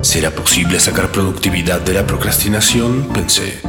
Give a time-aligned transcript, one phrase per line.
[0.00, 3.08] ¿Será posible sacar productividad de la procrastinación?
[3.14, 3.60] Pensé.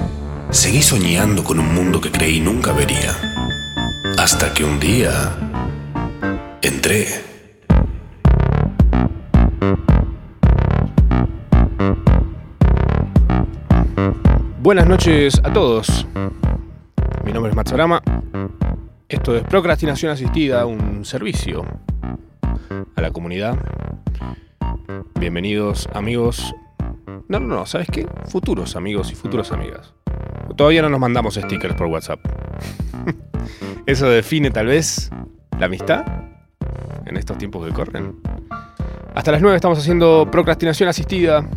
[0.49, 3.15] Seguí soñando con un mundo que creí nunca vería.
[4.17, 5.11] Hasta que un día
[6.61, 7.07] entré.
[14.59, 16.07] Buenas noches a todos.
[17.23, 18.01] Mi nombre es Matsorama.
[19.07, 21.65] Esto es Procrastinación Asistida, un servicio
[22.95, 23.57] a la comunidad.
[25.23, 26.53] Bienvenidos amigos.
[27.29, 28.05] No, no, no, ¿sabes qué?
[28.25, 29.93] Futuros amigos y futuras amigas.
[30.57, 32.19] Todavía no nos mandamos stickers por WhatsApp.
[33.85, 35.09] Eso define tal vez
[35.57, 36.03] la amistad
[37.05, 38.17] en estos tiempos que corren.
[39.15, 41.49] Hasta las 9 estamos haciendo procrastinación asistida.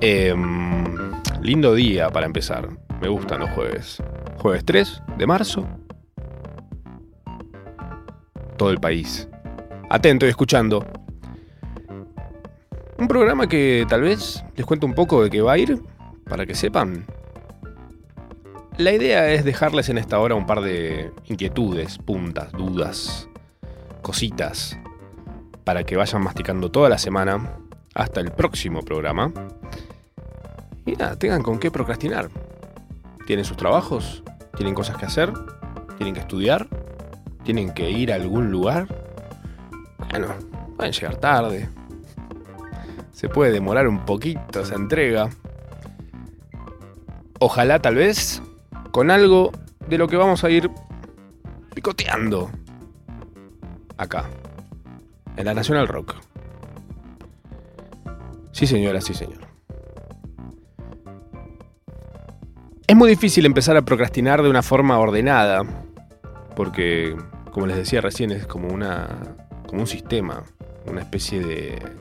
[0.00, 2.68] Em, lindo día para empezar.
[3.00, 4.02] Me gustan los jueves.
[4.38, 5.68] Jueves 3 de marzo.
[8.56, 9.28] Todo el país.
[9.88, 10.84] Atento y escuchando.
[13.00, 15.80] Un programa que tal vez les cuento un poco de qué va a ir,
[16.28, 17.06] para que sepan.
[18.76, 23.26] La idea es dejarles en esta hora un par de inquietudes, puntas, dudas,
[24.02, 24.78] cositas,
[25.64, 27.56] para que vayan masticando toda la semana
[27.94, 29.32] hasta el próximo programa.
[30.84, 32.28] Y nada, tengan con qué procrastinar.
[33.26, 34.22] Tienen sus trabajos,
[34.56, 35.32] tienen cosas que hacer,
[35.96, 36.68] tienen que estudiar,
[37.44, 38.86] tienen que ir a algún lugar.
[40.10, 40.28] Bueno,
[40.76, 41.79] pueden llegar tarde.
[43.20, 45.28] Se puede demorar un poquito esa entrega.
[47.38, 48.40] Ojalá tal vez
[48.92, 49.52] con algo
[49.88, 50.70] de lo que vamos a ir
[51.74, 52.50] picoteando
[53.98, 54.24] acá,
[55.36, 56.14] en la National Rock.
[58.52, 59.40] Sí señora, sí señor.
[62.86, 65.60] Es muy difícil empezar a procrastinar de una forma ordenada,
[66.56, 67.14] porque,
[67.50, 70.42] como les decía recién, es como, una, como un sistema,
[70.86, 72.00] una especie de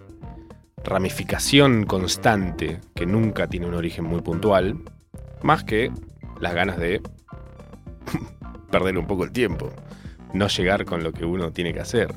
[0.84, 4.78] ramificación constante que nunca tiene un origen muy puntual,
[5.42, 5.92] más que
[6.40, 7.02] las ganas de
[8.72, 9.72] perder un poco el tiempo,
[10.34, 12.14] no llegar con lo que uno tiene que hacer.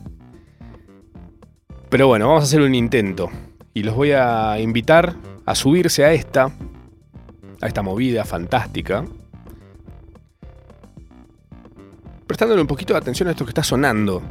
[1.88, 3.30] Pero bueno, vamos a hacer un intento
[3.74, 6.50] y los voy a invitar a subirse a esta,
[7.60, 9.04] a esta movida fantástica,
[12.26, 14.22] prestándole un poquito de atención a esto que está sonando.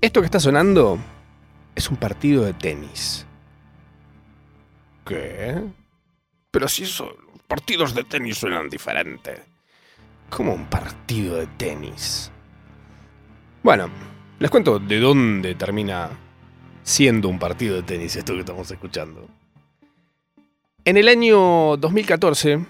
[0.00, 0.98] Esto que está sonando
[1.74, 3.26] es un partido de tenis.
[5.04, 5.62] ¿Qué?
[6.50, 7.12] Pero si esos
[7.52, 9.38] partidos de tenis suenan diferentes.
[10.30, 12.30] ¿Cómo un partido de tenis?
[13.62, 13.90] Bueno,
[14.38, 16.08] les cuento de dónde termina
[16.82, 19.28] siendo un partido de tenis esto que estamos escuchando.
[20.86, 22.64] En el año 2014,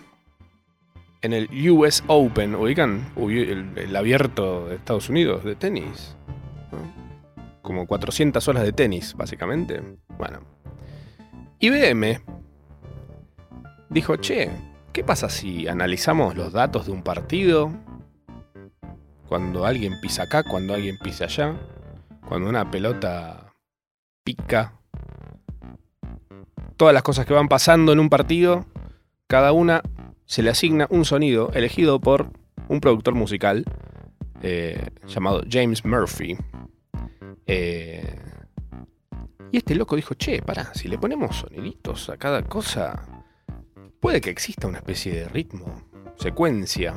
[1.22, 6.16] en el US Open, ubican el, el abierto de Estados Unidos de tenis.
[7.72, 9.82] Como 400 horas de tenis, básicamente.
[10.18, 10.40] Bueno.
[11.58, 12.20] IBM
[13.88, 14.50] dijo, che,
[14.92, 17.72] ¿qué pasa si analizamos los datos de un partido?
[19.26, 21.56] Cuando alguien pisa acá, cuando alguien pisa allá.
[22.28, 23.54] Cuando una pelota
[24.22, 24.74] pica.
[26.76, 28.66] Todas las cosas que van pasando en un partido,
[29.28, 29.80] cada una
[30.26, 32.32] se le asigna un sonido elegido por
[32.68, 33.64] un productor musical
[34.42, 36.36] eh, llamado James Murphy.
[37.46, 38.18] Eh,
[39.50, 43.24] y este loco dijo, che, pará, si le ponemos soniditos a cada cosa,
[44.00, 45.82] puede que exista una especie de ritmo,
[46.16, 46.94] secuencia,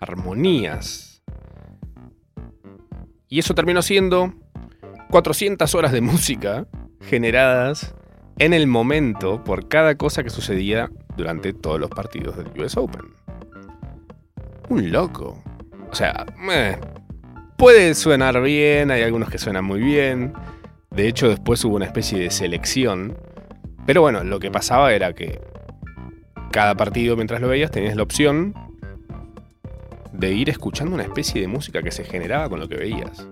[0.00, 1.22] armonías.
[3.28, 4.34] Y eso terminó siendo
[5.10, 6.66] 400 horas de música
[7.00, 7.94] generadas
[8.38, 13.14] en el momento por cada cosa que sucedía durante todos los partidos del US Open.
[14.68, 15.42] Un loco.
[15.90, 16.78] O sea, eh,
[17.56, 20.32] puede sonar bien, hay algunos que suenan muy bien.
[20.90, 23.16] De hecho, después hubo una especie de selección.
[23.86, 25.40] Pero bueno, lo que pasaba era que
[26.50, 28.54] cada partido, mientras lo veías, tenías la opción
[30.12, 33.26] de ir escuchando una especie de música que se generaba con lo que veías.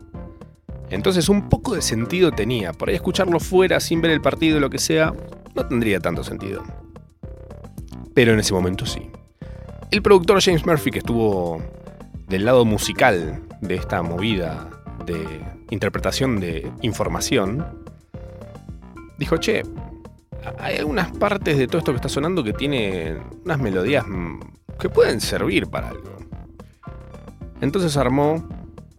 [0.90, 2.72] Entonces un poco de sentido tenía.
[2.72, 5.14] Por ahí escucharlo fuera sin ver el partido lo que sea,
[5.54, 6.62] no tendría tanto sentido.
[8.12, 9.10] Pero en ese momento sí.
[9.90, 11.62] El productor James Murphy, que estuvo
[12.28, 14.68] del lado musical de esta movida
[15.06, 17.84] de interpretación de información,
[19.18, 19.62] dijo, che,
[20.58, 24.40] hay algunas partes de todo esto que está sonando que tienen unas melodías mm,
[24.78, 26.16] que pueden servir para algo.
[27.60, 28.46] Entonces armó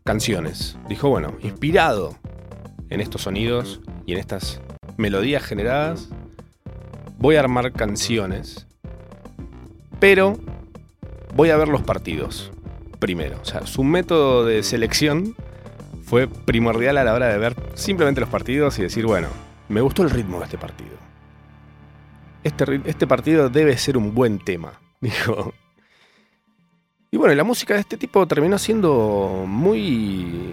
[0.03, 0.77] canciones.
[0.87, 2.15] Dijo, bueno, inspirado
[2.89, 4.61] en estos sonidos y en estas
[4.97, 6.09] melodías generadas,
[7.17, 8.67] voy a armar canciones,
[9.99, 10.37] pero
[11.35, 12.51] voy a ver los partidos
[13.05, 13.37] primero.
[13.39, 15.35] O sea, su método de selección
[16.05, 19.27] fue primordial a la hora de ver simplemente los partidos y decir, bueno,
[19.69, 20.97] me gustó el ritmo de este partido.
[22.43, 25.53] Este, este partido debe ser un buen tema, dijo.
[27.11, 30.51] Y bueno, la música de este tipo terminó siendo muy.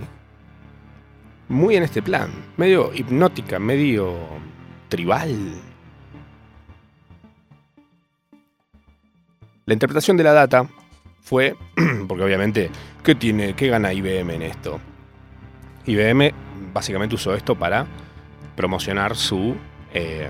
[1.49, 2.31] muy en este plan.
[2.59, 4.15] Medio hipnótica, medio
[4.91, 5.55] tribal.
[9.65, 10.69] La interpretación de la data
[11.23, 11.57] fue,
[12.09, 12.71] porque obviamente,
[13.03, 14.81] ¿qué tiene, qué gana IBM en esto?
[15.87, 16.33] IBM
[16.75, 17.87] básicamente usó esto para
[18.57, 19.57] promocionar su
[19.95, 20.29] eh,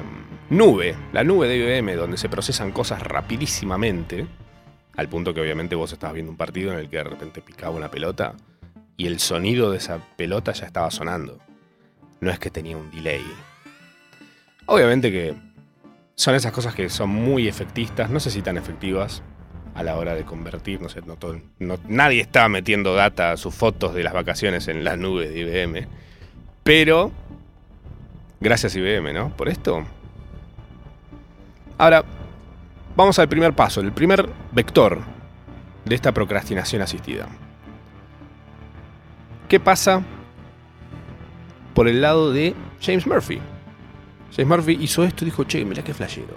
[0.50, 4.26] nube, la nube de IBM, donde se procesan cosas rapidísimamente,
[4.96, 7.74] al punto que obviamente vos estabas viendo un partido en el que de repente picaba
[7.74, 8.34] una pelota
[8.96, 11.38] y el sonido de esa pelota ya estaba sonando.
[12.20, 13.24] No es que tenía un delay.
[14.66, 15.34] Obviamente que
[16.14, 19.22] son esas cosas que son muy efectistas, no sé si tan efectivas
[19.74, 21.00] a la hora de convertir, no sé,
[21.58, 25.86] no, nadie estaba metiendo data, sus fotos de las vacaciones en las nubes de IBM,
[26.62, 27.10] pero
[28.40, 29.34] gracias IBM, ¿no?
[29.36, 29.84] Por esto.
[31.78, 32.04] Ahora,
[32.94, 35.00] vamos al primer paso, el primer vector
[35.84, 37.28] de esta procrastinación asistida.
[39.48, 40.02] ¿Qué pasa
[41.74, 43.40] por el lado de James Murphy?
[44.36, 46.36] James Murphy hizo esto y dijo, che, mirá qué flashero.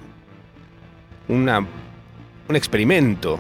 [1.28, 1.66] Una,
[2.48, 3.40] un experimento.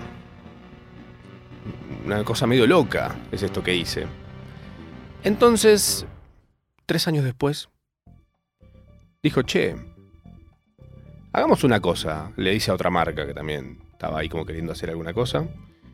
[2.05, 4.05] Una cosa medio loca es esto que hice.
[5.23, 6.05] Entonces,
[6.85, 7.69] tres años después,
[9.23, 9.75] dijo, che,
[11.33, 12.31] hagamos una cosa.
[12.37, 15.47] Le dice a otra marca que también estaba ahí como queriendo hacer alguna cosa.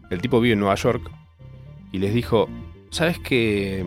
[0.10, 1.10] El tipo vive en Nueva York
[1.94, 2.50] y les dijo,
[2.90, 3.86] ¿sabes que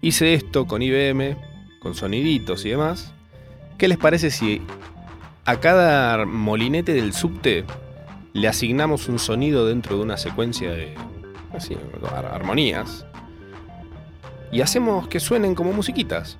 [0.00, 1.36] hice esto con IBM,
[1.80, 3.12] con soniditos y demás?
[3.76, 4.62] ¿Qué les parece si
[5.44, 7.64] a cada molinete del subte
[8.32, 10.94] le asignamos un sonido dentro de una secuencia de
[11.52, 11.76] así,
[12.32, 13.06] armonías
[14.52, 16.38] y hacemos que suenen como musiquitas?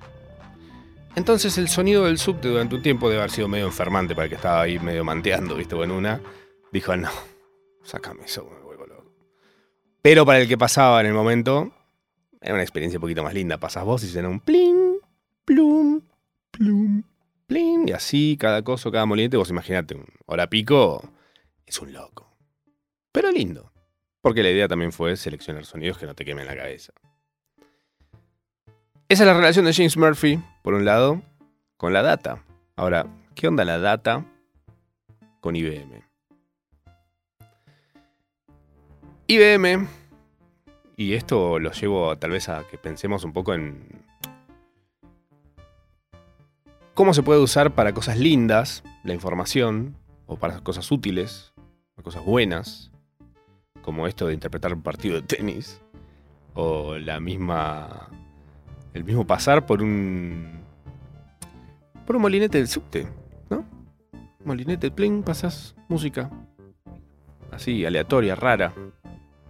[1.17, 4.31] Entonces el sonido del subte durante un tiempo debe haber sido medio enfermante para el
[4.31, 5.75] que estaba ahí medio manteando, ¿viste?
[5.75, 6.21] Bueno, una
[6.73, 7.11] dijo, no,
[7.83, 9.13] sácame eso, me vuelvo loco.
[10.03, 11.73] Pero para el que pasaba en el momento,
[12.41, 13.59] era una experiencia un poquito más linda.
[13.59, 14.99] Pasas vos y suena un plin,
[15.45, 16.01] plum,
[16.53, 17.03] plum,
[17.87, 21.03] y así, cada cosa, cada molinete, vos imaginate, un hora pico,
[21.71, 22.37] es un loco.
[23.13, 23.73] Pero lindo.
[24.21, 26.93] Porque la idea también fue seleccionar sonidos que no te quemen la cabeza.
[29.09, 31.23] Esa es la relación de James Murphy, por un lado,
[31.77, 32.45] con la data.
[32.77, 34.25] Ahora, ¿qué onda la data
[35.41, 36.03] con IBM?
[39.29, 39.89] IBM,
[40.97, 44.05] y esto lo llevo tal vez a que pensemos un poco en
[46.95, 49.97] cómo se puede usar para cosas lindas la información,
[50.31, 51.53] o para cosas útiles,
[52.03, 52.91] cosas buenas,
[53.83, 55.81] como esto de interpretar un partido de tenis,
[56.55, 58.09] o la misma.
[58.95, 60.61] el mismo pasar por un.
[62.07, 63.07] por un molinete del subte,
[63.49, 63.65] ¿no?
[64.45, 66.31] Molinete, pling, pasas música.
[67.51, 68.73] Así, aleatoria, rara,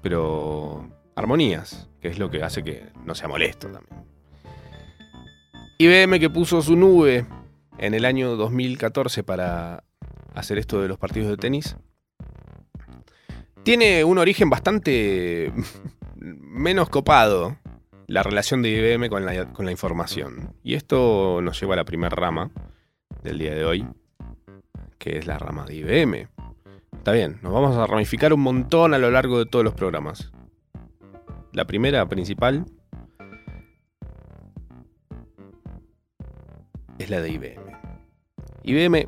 [0.02, 4.00] pero armonías, que es lo que hace que no sea molesto también.
[5.78, 7.26] IBM que puso su nube
[7.78, 9.84] en el año 2014 para
[10.34, 11.76] hacer esto de los partidos de tenis,
[13.62, 15.52] tiene un origen bastante
[16.16, 17.56] menos copado
[18.06, 20.54] la relación de IBM con la, información.
[20.64, 22.50] Y esto nos lleva a la primera rama
[23.22, 23.86] del día de hoy,
[24.98, 26.28] que es la rama de IBM.
[26.96, 30.32] Está bien, nos vamos a ramificar un montón a lo largo de todos los programas.
[31.52, 32.66] La primera principal
[36.98, 37.60] es la de IBM.
[38.64, 39.06] IBM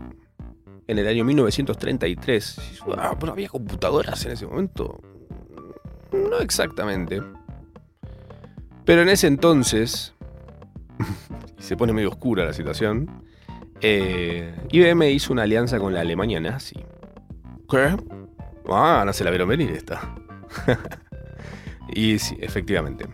[0.86, 2.80] en el año 1933.
[2.96, 5.00] Ah, pero había computadoras en ese momento.
[6.12, 7.22] No exactamente.
[8.84, 10.14] Pero en ese entonces,
[11.58, 13.22] se pone medio oscura la situación,
[13.80, 16.84] eh, IBM hizo una alianza con la Alemania nazi.
[17.68, 17.96] ¿Qué?
[18.68, 20.14] Ah, no se la vieron venir esta.
[21.94, 23.06] y sí, efectivamente.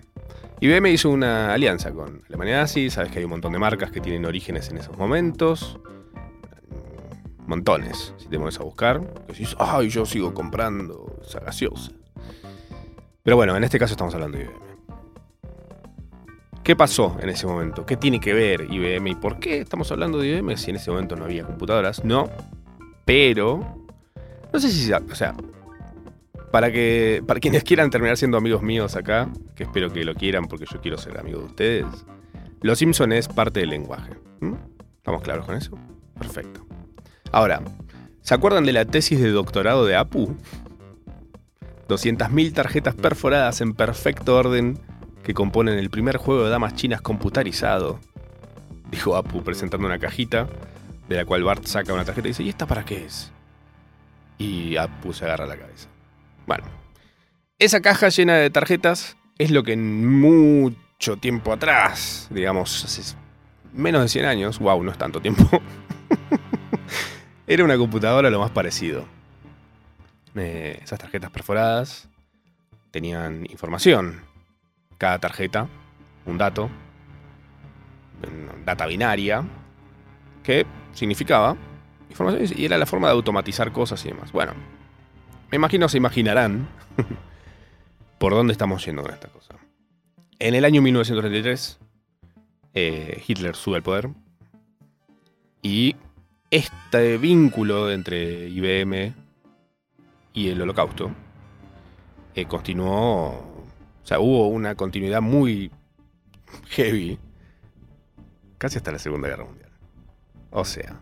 [0.61, 4.01] IBM hizo una alianza con Alemania nazi, sabes que hay un montón de marcas que
[4.01, 5.79] tienen orígenes en esos momentos
[7.49, 8.15] montones.
[8.19, 11.93] Si te pones a buscar, decís, ay, yo sigo comprando esa gaseosa.
[13.23, 14.69] Pero bueno, en este caso estamos hablando de IBM.
[16.63, 17.87] ¿Qué pasó en ese momento?
[17.87, 20.91] ¿Qué tiene que ver IBM y por qué estamos hablando de IBM si en ese
[20.91, 22.05] momento no había computadoras?
[22.05, 22.29] No,
[23.07, 23.87] pero
[24.53, 25.35] no sé si, o sea,
[26.51, 30.47] para que para quienes quieran terminar siendo amigos míos acá, que espero que lo quieran
[30.47, 31.87] porque yo quiero ser amigo de ustedes,
[32.61, 34.13] Los Simpson es parte del lenguaje.
[34.99, 35.79] ¿Estamos claros con eso?
[36.19, 36.68] Perfecto.
[37.33, 37.63] Ahora,
[38.23, 40.37] ¿se acuerdan de la tesis de doctorado de Apu?
[41.89, 44.79] 200.000 tarjetas perforadas en perfecto orden
[45.23, 47.99] que componen el primer juego de damas chinas computarizado.
[48.91, 50.49] Dijo Apu presentando una cajita,
[51.09, 53.33] de la cual Bart saca una tarjeta y dice, ¿y esta para qué es?
[54.39, 55.89] Y Apu se agarra la cabeza.
[56.47, 56.65] Bueno,
[57.59, 63.17] esa caja llena de tarjetas es lo que en mucho tiempo atrás, digamos, hace
[63.73, 65.61] menos de 100 años, wow, no es tanto tiempo,
[67.49, 69.07] era una computadora lo más parecido.
[70.35, 72.09] Eh, esas tarjetas perforadas
[72.91, 74.21] tenían información.
[74.99, 75.67] Cada tarjeta,
[76.27, 76.69] un dato,
[78.65, 79.45] data binaria,
[80.43, 81.57] que significaba
[82.11, 84.31] información y era la forma de automatizar cosas y demás.
[84.33, 84.53] Bueno,
[85.51, 86.69] me imagino se imaginarán
[88.19, 89.55] por dónde estamos yendo con esta cosa.
[90.39, 91.79] En el año 1933,
[92.75, 94.11] eh, Hitler sube al poder
[95.63, 95.97] y
[96.51, 99.15] este vínculo entre IBM
[100.33, 101.11] y el holocausto
[102.35, 103.67] eh, continuó, o
[104.05, 105.71] sea, hubo una continuidad muy
[106.69, 107.19] heavy,
[108.57, 109.71] casi hasta la Segunda Guerra Mundial.
[110.51, 111.01] O sea,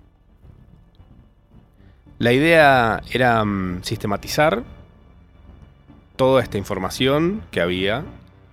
[2.19, 4.65] la idea era mm, sistematizar
[6.17, 8.05] toda esta información que había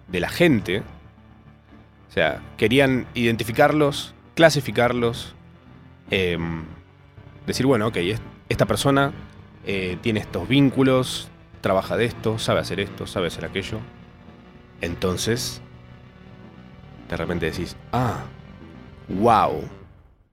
[0.10, 0.84] de la gente.
[2.10, 5.34] O sea, querían identificarlos, clasificarlos,
[6.12, 6.66] em,
[7.46, 7.98] decir, bueno, ok,
[8.50, 9.14] esta persona
[9.66, 11.30] eh, tiene estos vínculos,
[11.62, 13.80] trabaja de esto, sabe hacer esto, sabe hacer aquello.
[14.82, 15.62] Entonces,
[17.10, 18.26] de repente decís, ah,
[19.08, 19.64] wow.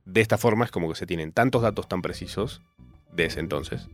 [0.04, 2.62] De esta forma es como que se tienen tantos datos tan precisos
[3.12, 3.88] de ese entonces.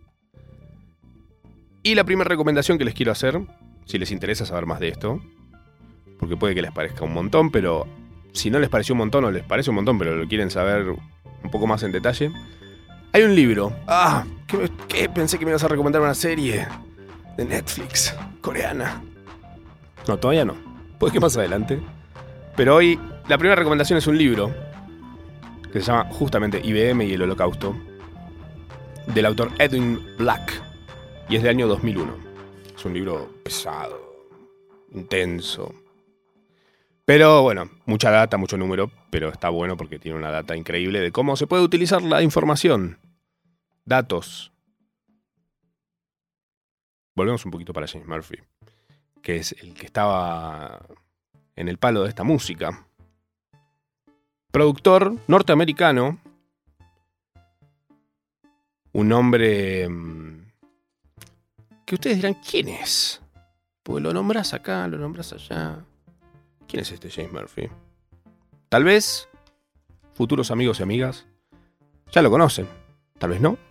[1.83, 3.41] Y la primera recomendación que les quiero hacer,
[3.85, 5.21] si les interesa saber más de esto,
[6.19, 7.87] porque puede que les parezca un montón, pero
[8.33, 10.89] si no les pareció un montón o les parece un montón, pero lo quieren saber
[10.89, 12.33] un poco más en detalle,
[13.17, 13.73] hay un libro.
[13.87, 16.69] Ah, ¿qué, Pensé que me ibas a recomendar una serie
[17.39, 19.03] de Netflix, coreana.
[20.07, 20.55] No, todavía no.
[20.99, 21.81] Puede que más adelante.
[22.57, 24.55] Pero hoy la primera recomendación es un libro
[25.73, 27.75] que se llama justamente IBM y el Holocausto
[29.07, 30.53] del autor Edwin Black
[31.31, 32.15] y es del año 2001.
[32.77, 34.29] Es un libro pesado,
[34.93, 35.75] intenso.
[37.07, 41.13] Pero bueno, mucha data, mucho número, pero está bueno porque tiene una data increíble de
[41.13, 42.99] cómo se puede utilizar la información.
[43.87, 44.53] Datos.
[47.15, 48.37] Volvemos un poquito para James Murphy,
[49.23, 50.87] que es el que estaba
[51.55, 52.87] en el palo de esta música.
[54.51, 56.19] Productor norteamericano
[58.93, 60.53] un hombre mm,
[61.85, 63.21] que ustedes dirán, ¿quién es?
[63.83, 65.85] Pues lo nombras acá, lo nombras allá.
[66.67, 67.69] ¿Quién es este James Murphy?
[68.69, 69.29] Tal vez
[70.15, 71.27] futuros amigos y amigas
[72.11, 72.67] ya lo conocen,
[73.19, 73.66] tal vez no.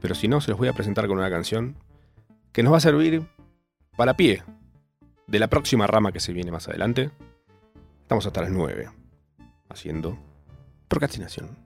[0.00, 1.76] Pero si no, se los voy a presentar con una canción
[2.52, 3.22] que nos va a servir
[3.96, 4.42] para pie
[5.26, 7.10] de la próxima rama que se viene más adelante.
[8.02, 8.90] Estamos hasta las 9
[9.68, 10.18] haciendo
[10.88, 11.56] procrastinación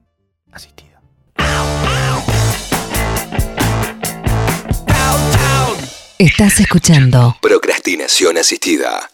[0.51, 1.01] asistida.
[6.19, 9.09] Estás escuchando Procrastinación asistida.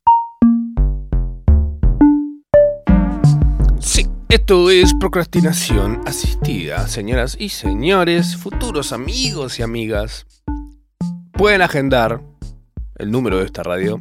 [4.29, 10.25] Esto es procrastinación asistida, señoras y señores, futuros amigos y amigas.
[11.33, 12.21] Pueden agendar
[12.97, 13.99] el número de esta radio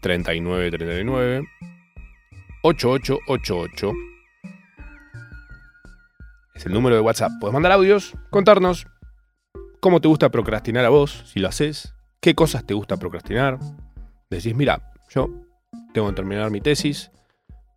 [0.00, 1.46] 39 39
[2.62, 3.92] 8888.
[6.54, 7.32] Es el número de WhatsApp.
[7.38, 8.86] Puedes mandar audios, contarnos
[9.82, 13.58] cómo te gusta procrastinar a vos, si lo haces, qué cosas te gusta procrastinar.
[14.30, 15.28] Decís, mira, yo
[15.92, 17.10] tengo que terminar mi tesis,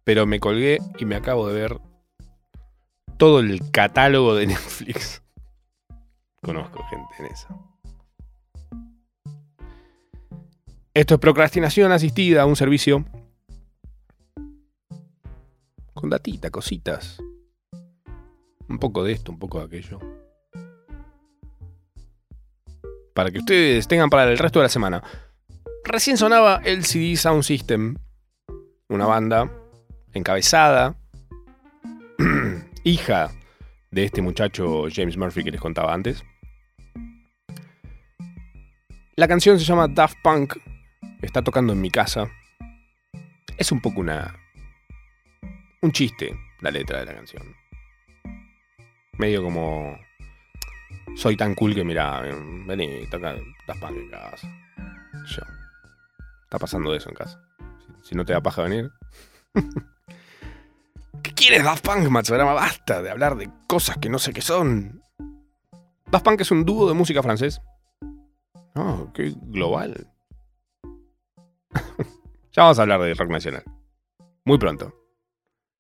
[0.04, 1.82] pero me colgué y me acabo de ver
[3.18, 5.24] todo el catálogo de Netflix.
[6.44, 7.48] Conozco gente en eso.
[10.94, 13.04] Esto es procrastinación asistida, un servicio
[15.96, 17.18] con datita, cositas.
[18.70, 20.15] Un poco de esto, un poco de aquello.
[23.16, 25.02] Para que ustedes tengan para el resto de la semana.
[25.86, 27.96] Recién sonaba el CD Sound System,
[28.90, 29.50] una banda
[30.14, 30.96] encabezada,
[32.84, 33.32] hija
[33.92, 36.24] de este muchacho James Murphy que les contaba antes.
[39.16, 40.58] La canción se llama Daft Punk,
[41.22, 42.30] está tocando en mi casa.
[43.58, 44.36] Es un poco una...
[45.82, 47.56] un chiste la letra de la canción.
[49.18, 49.98] Medio como...
[51.16, 54.48] Soy tan cool que mira, vení, toca en casa.
[55.28, 55.42] Yo.
[56.44, 57.42] Está pasando eso en casa.
[58.04, 58.92] Si, no te da paja venir.
[61.24, 62.54] ¿Qué quieres, Daft Punk, Matsugrama?
[62.54, 65.02] Basta de hablar de cosas que no sé qué son.
[66.12, 67.62] Daft Punk es un dúo de música francés.
[68.76, 70.08] Oh, qué global.
[72.52, 73.64] ya vamos a hablar de rock nacional.
[74.44, 74.94] Muy pronto.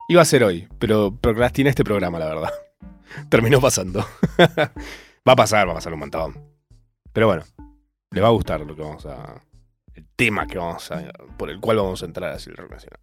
[0.08, 2.54] Iba a ser hoy, pero procrastiné este programa, la verdad.
[3.30, 4.06] Terminó pasando.
[5.28, 6.34] Va a pasar, va a pasar un montón.
[7.12, 7.44] Pero bueno,
[8.12, 9.42] les va a gustar lo que vamos a.
[9.94, 11.12] El tema que vamos a.
[11.38, 13.00] por el cual vamos a entrar así el rock nacional.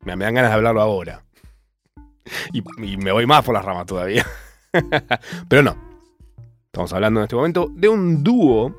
[0.00, 1.22] Me, me dan ganas de hablarlo ahora.
[2.52, 4.26] Y, y me voy más por las ramas todavía.
[5.48, 5.76] Pero no.
[6.66, 8.74] Estamos hablando en este momento de un dúo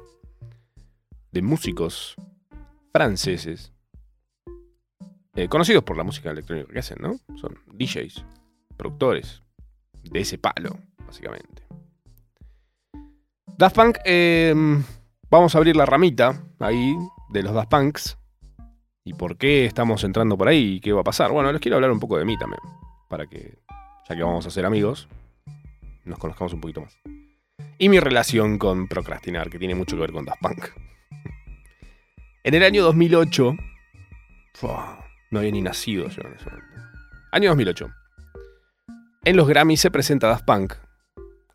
[1.31, 2.15] de músicos
[2.91, 3.73] franceses.
[5.33, 7.19] eh, conocidos por la música electrónica que hacen, ¿no?
[7.37, 8.23] Son DJs,
[8.75, 9.41] productores
[10.03, 11.63] de ese palo, básicamente.
[13.57, 14.53] Daft Punk, eh,
[15.31, 16.95] vamos a abrir la ramita ahí
[17.29, 18.17] de los Daft Punks.
[19.03, 20.75] ¿Y por qué estamos entrando por ahí?
[20.75, 21.31] ¿Y qué va a pasar?
[21.31, 22.61] Bueno, les quiero hablar un poco de mí también.
[23.09, 23.57] Para que,
[24.07, 25.07] ya que vamos a ser amigos,
[26.05, 26.99] nos conozcamos un poquito más.
[27.79, 30.65] Y mi relación con procrastinar, que tiene mucho que ver con Daft Punk.
[32.43, 33.55] En el año 2008,
[34.53, 36.51] fua, no había ni nacido yo en ese.
[37.31, 37.89] Año 2008.
[39.25, 40.75] En los Grammys se presenta Daft Punk,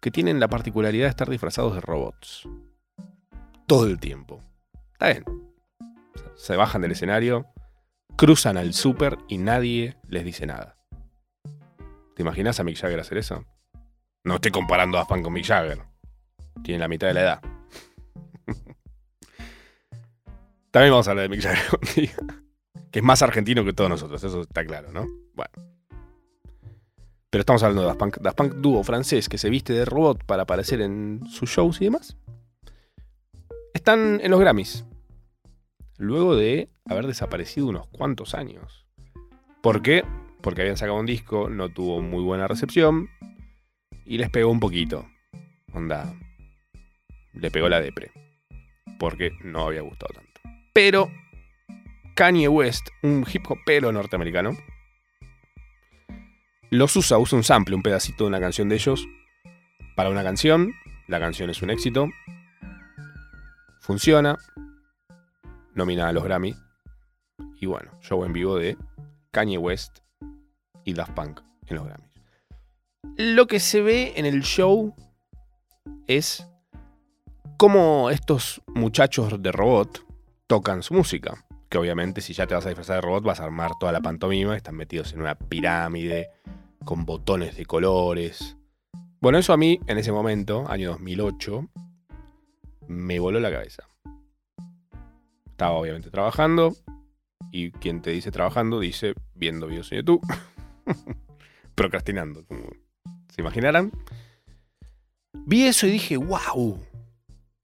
[0.03, 2.49] que tienen la particularidad de estar disfrazados de robots.
[3.69, 4.41] Todo el tiempo.
[4.95, 5.25] Está bien.
[6.35, 7.47] Se bajan del escenario,
[8.17, 10.77] cruzan al súper y nadie les dice nada.
[12.17, 13.45] ¿Te imaginas a Mick Jagger hacer eso?
[14.25, 15.83] No estoy comparando a Punk con Mick Jagger.
[16.65, 17.41] Tiene la mitad de la edad.
[20.73, 21.79] También vamos a hablar de Mick Jagger.
[22.91, 25.07] Que es más argentino que todos nosotros, eso está claro, ¿no?
[25.35, 25.53] Bueno.
[27.33, 28.18] Pero estamos hablando de Daft Punk.
[28.18, 31.85] Daft Punk dúo francés que se viste de robot para aparecer en sus shows y
[31.85, 32.18] demás.
[33.73, 34.85] Están en los Grammys.
[35.97, 38.87] Luego de haber desaparecido unos cuantos años.
[39.62, 40.05] ¿Por qué?
[40.42, 43.09] Porque habían sacado un disco, no tuvo muy buena recepción.
[44.05, 45.09] Y les pegó un poquito.
[45.73, 46.14] Onda.
[47.33, 48.12] Le pegó la depre.
[48.99, 50.42] Porque no había gustado tanto.
[50.75, 51.11] Pero
[52.14, 54.55] Kanye West, un hip hopero norteamericano,
[56.73, 59.07] los usa, usa un sample, un pedacito de una canción de ellos,
[59.95, 60.73] para una canción.
[61.07, 62.09] La canción es un éxito.
[63.81, 64.39] Funciona.
[65.75, 66.55] Nominada a los Grammy.
[67.61, 68.79] Y bueno, show en vivo de
[69.33, 69.99] Kanye West
[70.85, 72.21] y Daft Punk en los Grammys.
[73.19, 74.95] Lo que se ve en el show
[76.07, 76.47] es
[77.59, 80.07] cómo estos muchachos de robot
[80.47, 81.45] tocan su música.
[81.73, 84.03] Que obviamente si ya te vas a disfrazar de robot vas a armar toda la
[84.03, 84.55] pantomima.
[84.55, 86.29] Están metidos en una pirámide
[86.85, 88.59] con botones de colores.
[89.23, 91.67] Bueno, eso a mí en ese momento, año 2008,
[92.89, 93.85] me voló la cabeza.
[95.47, 96.77] Estaba obviamente trabajando.
[97.51, 100.21] Y quien te dice trabajando dice viendo videos en YouTube.
[101.75, 102.67] Procrastinando, como
[103.35, 103.93] se imaginarán.
[105.47, 106.79] Vi eso y dije, wow.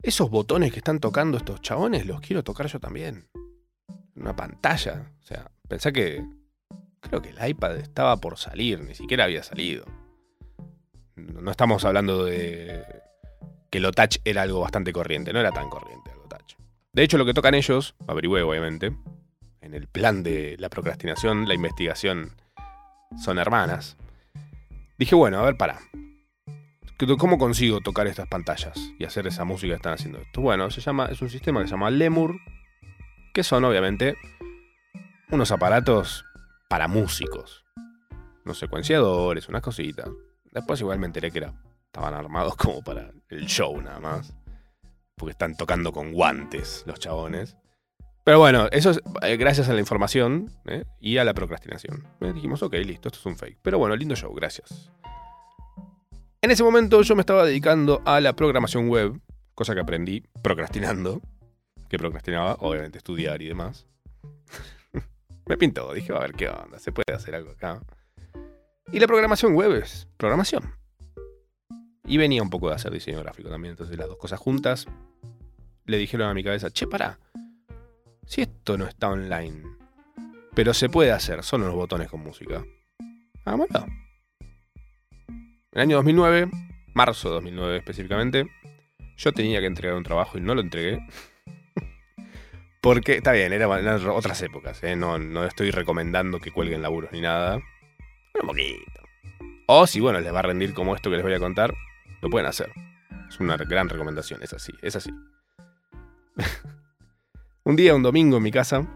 [0.01, 3.29] Esos botones que están tocando estos chabones los quiero tocar yo también.
[4.19, 5.13] Una pantalla.
[5.21, 6.25] O sea, pensé que.
[7.01, 9.85] Creo que el iPad estaba por salir, ni siquiera había salido.
[11.15, 12.83] No estamos hablando de
[13.71, 16.57] que lo touch era algo bastante corriente, no era tan corriente lo touch.
[16.93, 18.97] De hecho, lo que tocan ellos, averigüé obviamente,
[19.61, 22.33] en el plan de la procrastinación, la investigación,
[23.17, 23.97] son hermanas.
[24.99, 25.79] Dije, bueno, a ver, para.
[27.19, 30.41] ¿Cómo consigo tocar estas pantallas y hacer esa música que están haciendo esto?
[30.41, 32.41] Bueno, se llama, es un sistema que se llama Lemur,
[33.33, 34.17] que son obviamente
[35.31, 36.25] unos aparatos
[36.69, 37.65] para músicos.
[38.45, 40.09] Unos secuenciadores, unas cositas.
[40.53, 41.55] Después igual me enteré que era,
[41.87, 44.35] estaban armados como para el show nada más.
[45.17, 47.57] Porque están tocando con guantes los chabones.
[48.25, 50.85] Pero bueno, eso es eh, gracias a la información ¿eh?
[51.01, 52.07] y a la procrastinación.
[52.21, 53.59] Eh, dijimos, ok, listo, esto es un fake.
[53.63, 54.91] Pero bueno, lindo show, gracias.
[56.41, 59.21] En ese momento yo me estaba dedicando a la programación web,
[59.55, 61.21] cosa que aprendí procrastinando,
[61.89, 63.87] que procrastinaba, obviamente, estudiar y demás.
[65.47, 67.81] me pintó, dije, a ver qué onda, se puede hacer algo acá.
[68.93, 70.75] Y la programación web es programación.
[72.07, 74.87] Y venía un poco de hacer diseño gráfico también, entonces las dos cosas juntas
[75.85, 77.19] le dijeron a mi cabeza, che, pará,
[78.27, 79.63] si esto no está online,
[80.55, 82.65] pero se puede hacer, son unos botones con música.
[83.45, 83.87] Hagámoslo.
[85.29, 86.51] En el año 2009,
[86.95, 88.47] marzo de 2009 específicamente,
[89.17, 90.99] yo tenía que entregar un trabajo y no lo entregué.
[92.81, 94.95] Porque, está bien, eran otras épocas, ¿eh?
[94.95, 97.57] no, no estoy recomendando que cuelguen laburos ni nada.
[98.41, 99.03] Un poquito.
[99.67, 101.75] O si, bueno, les va a rendir como esto que les voy a contar,
[102.23, 102.73] lo pueden hacer.
[103.29, 105.11] Es una gran recomendación, es así, es así.
[107.65, 108.87] un día, un domingo en mi casa,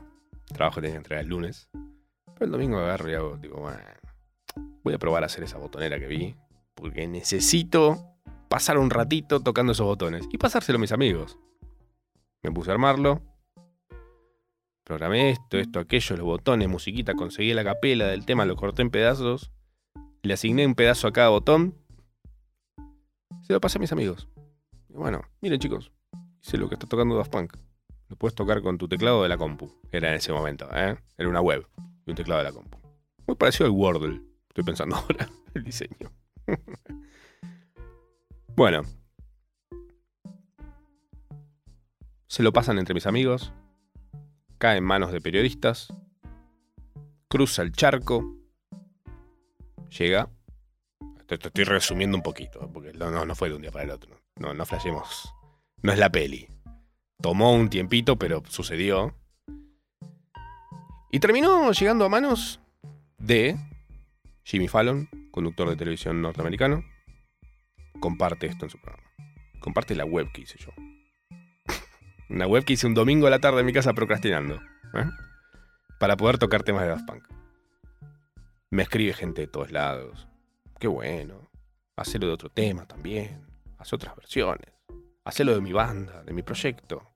[0.54, 1.68] trabajo tenía que entregar el lunes,
[2.34, 3.78] pero el domingo agarro y hago, digo, bueno,
[4.82, 6.36] voy a probar a hacer esa botonera que vi,
[6.74, 8.12] porque necesito
[8.48, 11.38] pasar un ratito tocando esos botones y pasárselo a mis amigos.
[12.42, 13.20] Me puse a armarlo,
[14.84, 18.90] programé esto, esto, aquello, los botones, musiquita, conseguí la capela del tema, lo corté en
[18.90, 19.52] pedazos,
[20.22, 21.82] le asigné un pedazo a cada botón
[23.42, 24.28] se lo pasé a mis amigos.
[24.88, 25.92] Bueno, miren chicos,
[26.42, 27.56] hice lo que está tocando Daft Punk.
[28.08, 29.70] Lo puedes tocar con tu teclado de la compu.
[29.90, 30.96] Era en ese momento, ¿eh?
[31.16, 31.66] Era una web
[32.06, 32.78] y un teclado de la compu.
[33.26, 34.20] Muy parecido al Wordle.
[34.48, 36.12] Estoy pensando ahora, el diseño.
[38.56, 38.82] bueno.
[42.28, 43.52] Se lo pasan entre mis amigos.
[44.62, 45.92] Cae en manos de periodistas.
[47.26, 48.36] Cruza el charco.
[49.98, 50.30] Llega
[51.34, 54.20] estoy resumiendo un poquito, porque no, no, fue de un día para el otro.
[54.36, 55.34] No, no flashemos.
[55.82, 56.46] No es la peli.
[57.20, 59.16] Tomó un tiempito, pero sucedió.
[61.10, 62.60] Y terminó llegando a manos
[63.18, 63.56] de
[64.44, 66.84] Jimmy Fallon, conductor de televisión norteamericano.
[67.98, 69.10] Comparte esto en su programa.
[69.58, 70.70] Comparte la web que hice yo.
[72.28, 74.56] Una web que hice un domingo a la tarde en mi casa procrastinando.
[74.94, 75.04] ¿eh?
[75.98, 77.24] Para poder tocar temas de Daft Punk.
[78.70, 80.28] Me escribe gente de todos lados.
[80.78, 81.50] Qué bueno.
[81.96, 83.46] Hacerlo de otro tema también.
[83.78, 84.72] Hacer otras versiones.
[85.24, 87.12] Hacerlo de mi banda, de mi proyecto.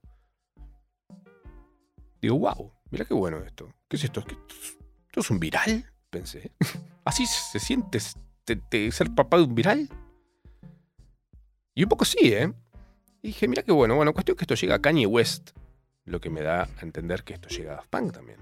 [2.21, 3.73] Digo, wow, mira qué bueno esto.
[3.87, 4.21] ¿Qué es esto?
[4.21, 5.91] ¿Esto es un viral?
[6.09, 6.51] Pensé.
[7.05, 9.89] ¿Así se siente ser papá de un viral?
[11.73, 12.51] Y un poco sí, ¿eh?
[13.21, 13.95] Y dije, mira qué bueno.
[13.95, 15.51] Bueno, cuestión que esto llega a Kanye West.
[16.05, 18.39] Lo que me da a entender que esto llega a Daft Punk también.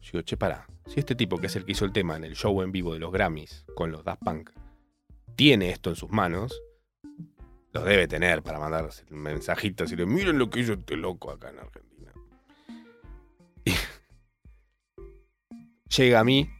[0.00, 0.66] Digo, che, para.
[0.86, 2.92] Si este tipo, que es el que hizo el tema en el show en vivo
[2.92, 4.50] de los Grammys con los Daft Punk,
[5.36, 6.60] tiene esto en sus manos,
[7.72, 11.50] los debe tener para mandar mensajitos y le miren lo que hizo este loco acá
[11.50, 12.12] en Argentina.
[13.64, 13.72] Y
[15.96, 16.50] llega a mí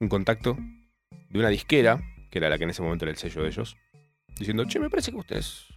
[0.00, 0.56] un contacto
[1.28, 3.76] de una disquera, que era la que en ese momento era el sello de ellos,
[4.38, 5.67] diciendo, che, me parece que usted es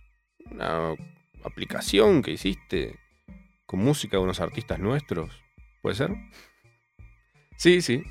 [0.52, 0.96] una
[1.44, 3.00] aplicación que hiciste
[3.66, 5.44] con música de unos artistas nuestros.
[5.82, 6.12] ¿Puede ser?
[7.58, 8.04] Sí, sí.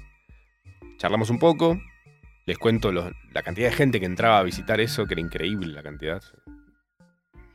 [0.96, 1.78] Charlamos un poco.
[2.46, 5.82] Les cuento la cantidad de gente que entraba a visitar eso, que era increíble la
[5.82, 6.22] cantidad.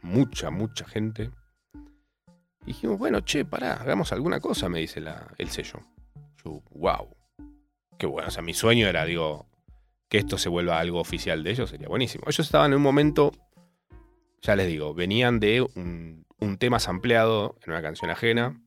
[0.01, 1.31] Mucha, mucha gente.
[2.61, 5.03] Y dijimos, bueno, che, pará, hagamos alguna cosa, me dice
[5.37, 5.81] el sello.
[6.43, 7.15] Yo, wow.
[7.97, 8.27] Qué bueno.
[8.27, 9.47] O sea, mi sueño era, digo,
[10.09, 12.25] que esto se vuelva algo oficial de ellos, sería buenísimo.
[12.27, 13.31] Ellos estaban en un momento,
[14.45, 16.23] ya les digo, venían de un,
[16.59, 18.61] tema sampleado en una canción ajena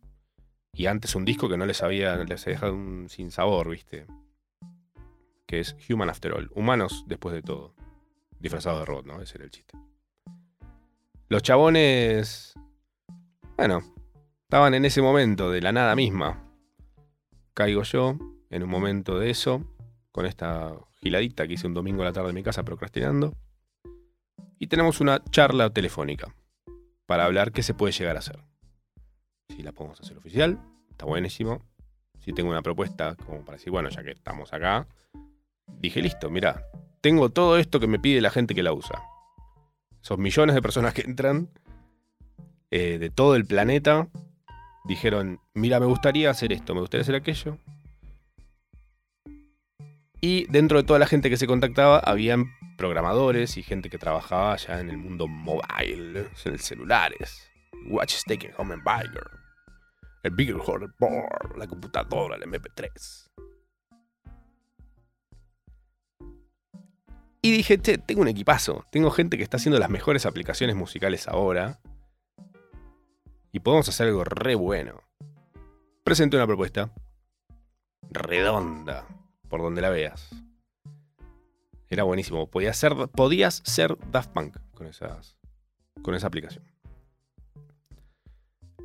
[0.72, 4.06] y antes un disco que no les había, les había dejado un sin sabor, ¿viste?
[5.46, 6.50] Que es Human After All.
[6.54, 7.74] Humanos después de todo.
[8.40, 9.22] Disfrazado de robot, ¿no?
[9.22, 9.78] Ese era el chiste.
[11.28, 12.54] Los chabones.
[13.56, 13.82] Bueno,
[14.42, 16.44] estaban en ese momento de la nada misma.
[17.54, 18.18] Caigo yo
[18.50, 19.64] en un momento de eso,
[20.10, 23.32] con esta giladita que hice un domingo a la tarde en mi casa procrastinando.
[24.58, 26.34] Y tenemos una charla telefónica
[27.06, 28.40] para hablar qué se puede llegar a hacer
[29.58, 30.58] si la podemos hacer oficial,
[30.90, 31.62] está buenísimo.
[32.20, 34.86] Si tengo una propuesta como para decir, bueno, ya que estamos acá,
[35.80, 36.62] dije, listo, mira,
[37.00, 39.02] tengo todo esto que me pide la gente que la usa.
[40.02, 41.48] Esos millones de personas que entran
[42.70, 44.08] eh, de todo el planeta
[44.84, 47.58] dijeron, mira, me gustaría hacer esto, me gustaría hacer aquello.
[50.20, 52.46] Y dentro de toda la gente que se contactaba, habían
[52.78, 57.50] programadores y gente que trabajaba ya en el mundo mobile, en celulares.
[57.90, 59.38] Watch taking home and buyer
[60.22, 63.26] el bigger board, la computadora, el MP3.
[67.40, 71.28] Y dije, che, tengo un equipazo, tengo gente que está haciendo las mejores aplicaciones musicales
[71.28, 71.80] ahora.
[73.52, 75.02] Y podemos hacer algo re bueno.
[76.04, 76.92] Presenté una propuesta
[78.10, 79.06] redonda,
[79.48, 80.30] por donde la veas.
[81.90, 82.46] Era buenísimo.
[82.48, 85.38] Podías ser, podías ser Daft Punk con, esas,
[86.02, 86.64] con esa aplicación.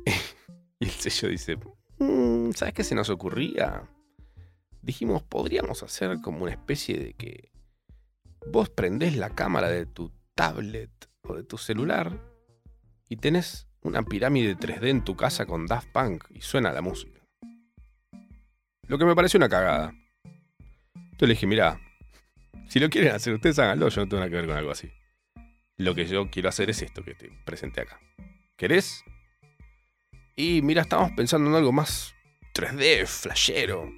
[0.80, 1.58] y el sello dice,
[1.98, 3.88] "Mm, ¿sabes qué se nos ocurría?
[4.80, 7.52] Dijimos, podríamos hacer como una especie de que
[8.50, 10.90] vos prendés la cámara de tu tablet
[11.22, 12.18] o de tu celular
[13.08, 17.20] y tenés una pirámide 3D en tu casa con Daft Punk y suena la música.
[18.86, 19.94] Lo que me pareció una cagada.
[20.94, 21.80] Entonces le dije, mira,
[22.68, 24.90] si lo quieren hacer ustedes, háganlo, yo no tengo nada que ver con algo así.
[25.76, 27.98] Lo que yo quiero hacer es esto que te presenté acá.
[28.56, 29.02] ¿Querés?
[30.36, 32.14] Y mira, estábamos pensando en algo más
[32.54, 33.90] 3D, flashero.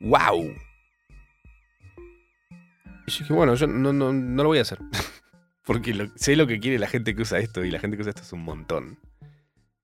[0.00, 0.54] ¡Wow!
[3.06, 4.78] Y yo dije, bueno, yo no, no, no lo voy a hacer.
[5.64, 8.02] Porque lo- sé lo que quiere la gente que usa esto y la gente que
[8.02, 8.98] usa esto es un montón.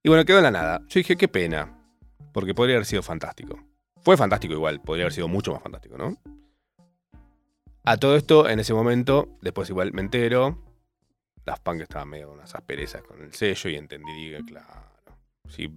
[0.03, 0.81] Y bueno, quedó en la nada.
[0.89, 1.79] Yo dije, qué pena.
[2.33, 3.59] Porque podría haber sido fantástico.
[4.05, 6.17] Fue fantástico igual, podría haber sido mucho más fantástico, ¿no?
[7.85, 10.57] A todo esto, en ese momento, después igual me entero,
[11.45, 14.69] Daft Punk estaba medio con unas asperezas con el sello y entendí que, claro,
[15.49, 15.69] si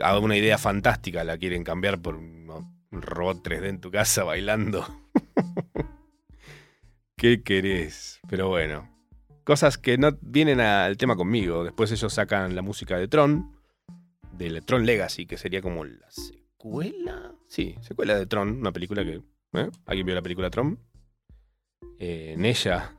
[0.00, 2.46] hago una idea fantástica la quieren cambiar por un
[2.90, 4.86] robot 3D en tu casa bailando.
[7.16, 8.20] ¿Qué querés?
[8.28, 8.88] Pero bueno,
[9.44, 11.64] cosas que no vienen al tema conmigo.
[11.64, 13.56] Después ellos sacan la música de Tron,
[14.32, 17.34] del Tron Legacy, que sería como la secuela.
[17.48, 19.22] Sí, secuela de Tron, una película que.
[19.54, 19.70] ¿eh?
[19.86, 20.78] ¿Alguien vio la película Tron?
[21.98, 22.94] Eh, en ella,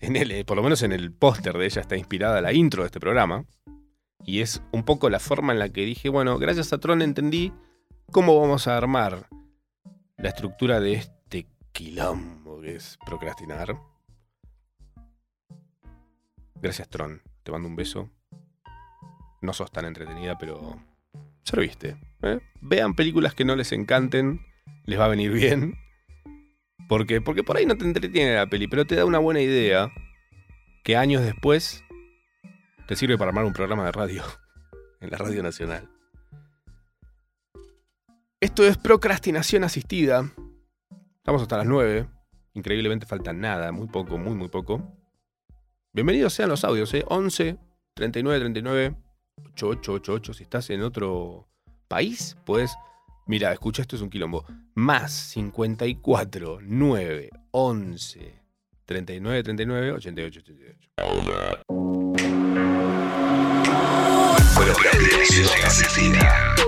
[0.00, 2.82] en el, eh, por lo menos en el póster de ella está inspirada la intro
[2.82, 3.44] de este programa.
[4.24, 7.52] Y es un poco la forma en la que dije, bueno, gracias a Tron entendí
[8.10, 9.28] cómo vamos a armar
[10.16, 13.80] la estructura de este quilombo que es procrastinar.
[16.60, 17.22] Gracias, Tron.
[17.44, 18.10] Te mando un beso.
[19.40, 20.76] No sos tan entretenida, pero
[21.44, 21.96] serviste.
[22.22, 22.40] ¿eh?
[22.60, 24.40] Vean películas que no les encanten,
[24.84, 25.78] les va a venir bien.
[26.88, 29.92] Porque, porque por ahí no te entretiene la peli, pero te da una buena idea
[30.82, 31.84] que años después
[32.86, 34.22] te sirve para armar un programa de radio
[35.00, 35.88] en la Radio Nacional.
[38.40, 40.32] Esto es procrastinación asistida.
[41.16, 42.08] Estamos hasta las 9.
[42.54, 44.96] Increíblemente falta nada, muy poco, muy, muy poco.
[45.92, 47.04] Bienvenidos sean los audios, ¿eh?
[47.08, 47.58] 11
[47.94, 48.96] 39 39
[49.54, 50.34] 8888.
[50.34, 51.48] Si estás en otro
[51.88, 52.74] país, pues.
[53.28, 54.46] Mira, escucha, esto es un quilombo.
[54.74, 58.42] Más 54 9 11
[58.86, 60.88] 39 39 88 88.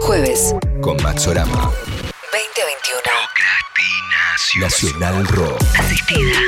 [0.03, 1.73] Jueves, Con Maxorama.
[2.31, 3.01] 2021.
[4.61, 6.41] Nacional Rock Asistida.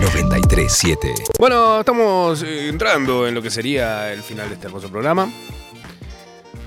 [0.00, 1.14] 937.
[1.38, 5.30] Bueno, estamos eh, entrando en lo que sería el final de este hermoso programa.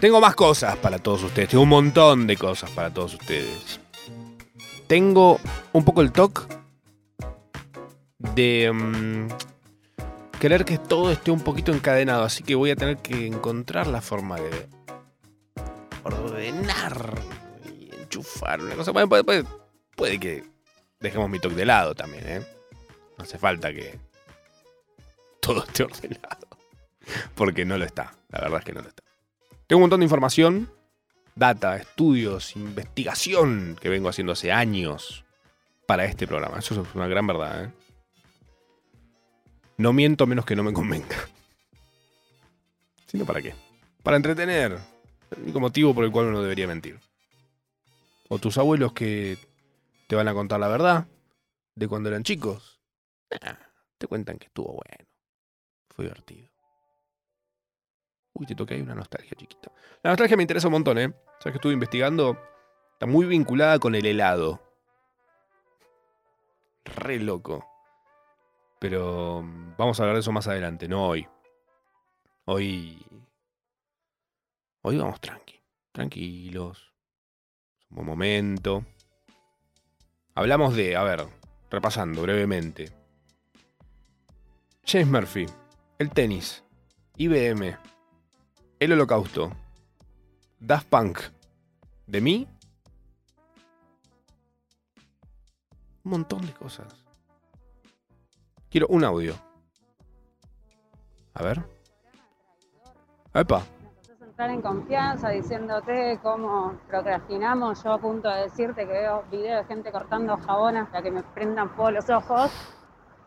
[0.03, 3.79] Tengo más cosas para todos ustedes, tengo un montón de cosas para todos ustedes.
[4.85, 5.39] Tengo
[5.71, 6.41] un poco el toque
[8.17, 9.29] de mm,
[10.41, 14.01] querer que todo esté un poquito encadenado, así que voy a tener que encontrar la
[14.01, 14.67] forma de
[16.03, 17.21] ordenar
[17.73, 18.91] y enchufar una cosa.
[18.91, 19.45] Puede-
[19.95, 20.43] puede que
[20.99, 22.41] dejemos mi toque de lado también, ¿eh?
[23.17, 23.97] No hace falta que
[25.39, 26.45] todo esté ordenado.
[27.35, 28.13] Porque no lo está.
[28.27, 29.02] La verdad es que no lo está.
[29.73, 30.71] Tengo un montón de información,
[31.33, 35.25] data, estudios, investigación que vengo haciendo hace años
[35.87, 36.59] para este programa.
[36.59, 37.63] Eso es una gran verdad.
[37.63, 37.71] ¿eh?
[39.77, 41.17] No miento menos que no me convenga.
[43.07, 43.55] Sino para qué.
[44.03, 44.77] Para entretener.
[45.31, 46.99] El único motivo por el cual uno debería mentir.
[48.29, 49.39] O tus abuelos que
[50.05, 51.07] te van a contar la verdad
[51.73, 52.79] de cuando eran chicos.
[53.41, 53.55] Nah,
[53.97, 55.09] te cuentan que estuvo bueno.
[55.89, 56.52] Fue divertido.
[58.33, 59.71] Uy, te toqué ahí una nostalgia chiquita.
[60.01, 61.13] La nostalgia me interesa un montón, ¿eh?
[61.39, 62.37] Sabes que estuve investigando.
[62.93, 64.61] Está muy vinculada con el helado.
[66.85, 67.65] Re loco.
[68.79, 71.27] Pero mm, vamos a hablar de eso más adelante, no hoy.
[72.45, 73.05] Hoy.
[74.81, 75.61] Hoy vamos tranqui.
[75.91, 76.93] Tranquilos.
[77.79, 78.85] Es un buen momento.
[80.35, 81.27] Hablamos de, a ver,
[81.69, 82.91] repasando brevemente.
[84.85, 85.45] James Murphy,
[85.99, 86.63] el tenis,
[87.17, 87.77] IBM,
[88.83, 89.49] el holocausto,
[90.59, 91.19] Daft Punk,
[92.05, 92.47] de mí,
[96.03, 96.93] un montón de cosas.
[98.69, 99.35] Quiero un audio.
[101.33, 101.63] A ver.
[103.33, 103.61] Epa.
[104.01, 107.81] Entonces entrar en confianza diciéndote cómo procrastinamos.
[107.83, 111.23] Yo a punto de decirte que veo videos de gente cortando jabonas para que me
[111.23, 112.51] prendan fuego los ojos.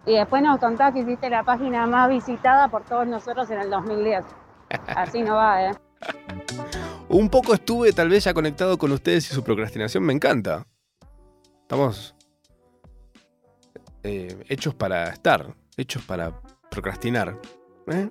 [0.05, 3.71] Y después nos contás que hiciste la página más visitada por todos nosotros en el
[3.71, 4.46] 2010.
[4.89, 5.75] Así no va, ¿eh?
[7.09, 10.67] Un poco estuve tal vez ya conectado con ustedes y su procrastinación me encanta.
[11.63, 12.15] Estamos
[14.03, 17.41] eh, hechos para estar, hechos para procrastinar.
[17.89, 18.11] ¿eh?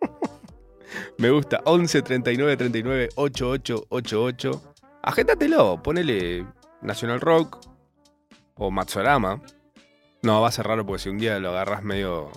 [1.18, 1.60] Me gusta.
[1.64, 4.74] 11 39 39 88 88.
[5.02, 5.82] Agéndatelo.
[5.82, 6.46] Ponele
[6.82, 7.58] National Rock
[8.54, 9.42] o Matsorama.
[10.22, 12.30] No, va a ser raro porque si un día lo agarras medio,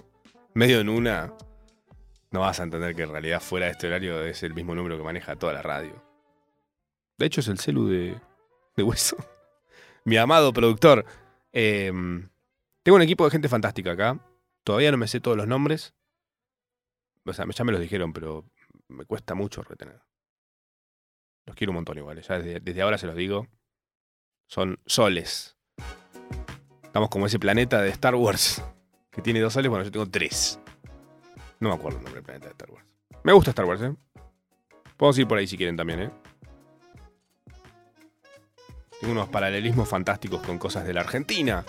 [0.54, 1.34] medio en una,
[2.32, 4.98] no vas a entender que en realidad fuera de este horario es el mismo número
[4.98, 6.04] que maneja toda la radio.
[7.18, 8.20] De hecho, es el celu de,
[8.76, 9.18] de Hueso.
[10.06, 11.06] Mi amado productor.
[11.52, 11.92] Eh,
[12.84, 14.20] tengo un equipo de gente fantástica acá.
[14.64, 15.94] Todavía no me sé todos los nombres.
[17.26, 18.46] O sea, ya me los dijeron, pero
[18.88, 20.02] me cuesta mucho retener.
[21.46, 22.22] Los quiero un montón igual.
[22.22, 23.48] Ya desde, desde ahora se los digo.
[24.48, 25.58] Son soles.
[26.84, 28.64] Estamos como ese planeta de Star Wars.
[29.12, 29.70] Que tiene dos soles.
[29.70, 30.60] Bueno, yo tengo tres.
[31.60, 32.86] No me acuerdo el nombre del planeta de Star Wars.
[33.24, 33.94] Me gusta Star Wars, ¿eh?
[34.96, 36.12] Podemos ir por ahí si quieren también, ¿eh?
[39.00, 41.66] Tengo unos paralelismos fantásticos con cosas de la Argentina.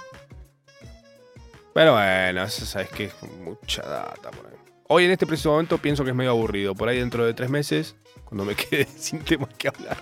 [1.72, 4.56] Pero bueno, sabes que es mucha data por ahí.
[4.88, 6.74] Hoy en este preciso momento pienso que es medio aburrido.
[6.74, 9.96] Por ahí dentro de tres meses, cuando me quede sin temas que hablar,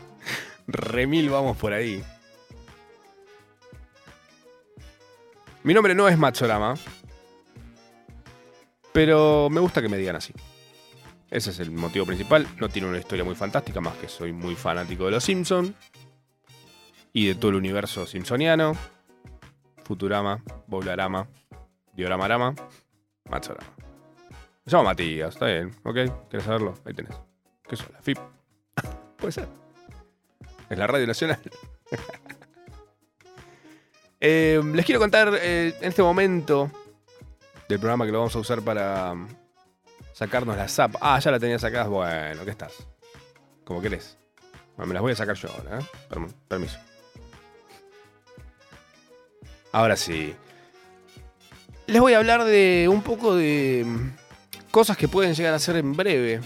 [0.67, 2.03] remil vamos por ahí.
[5.63, 6.75] Mi nombre no es Matsorama,
[8.99, 10.33] pero me gusta que me digan así.
[11.31, 12.49] Ese es el motivo principal.
[12.59, 15.73] No tiene una historia muy fantástica, más que soy muy fanático de los Simpsons
[17.13, 18.73] y de todo el universo simpsoniano.
[19.85, 21.29] Futurama, Boblarama,
[21.93, 22.57] Dioramarama,
[23.31, 23.73] Matsorama.
[24.65, 26.29] Me llamo Matías, está bien, ¿ok?
[26.29, 26.75] ¿Quieres saberlo?
[26.85, 27.15] Ahí tenés.
[27.69, 27.93] ¿Qué son?
[27.93, 28.19] ¿La FIP?
[29.17, 29.47] Puede ser.
[30.69, 31.39] Es la Radio Nacional.
[34.21, 36.73] Eh, les quiero contar eh, en este momento
[37.69, 39.29] del programa que lo vamos a usar para um,
[40.13, 40.97] sacarnos la zap.
[41.01, 41.89] Ah, ya la tenía sacada.
[41.89, 42.73] Bueno, ¿qué estás?
[43.65, 44.17] Como querés.
[44.77, 45.83] Bueno, me las voy a sacar yo ahora, ¿eh?
[46.09, 46.79] Perm- permiso.
[49.73, 50.35] Ahora sí.
[51.87, 55.77] Les voy a hablar de un poco de mm, cosas que pueden llegar a ser
[55.77, 56.41] en breve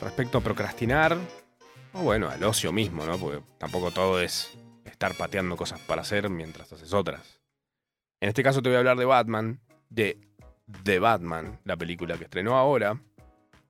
[0.00, 1.16] respecto a procrastinar.
[1.94, 3.18] O bueno, al ocio mismo, ¿no?
[3.18, 4.50] Porque tampoco todo es
[4.84, 7.40] estar pateando cosas para hacer mientras haces otras.
[8.20, 9.60] En este caso te voy a hablar de Batman,
[9.94, 10.18] de
[10.84, 13.00] The Batman, la película que estrenó ahora,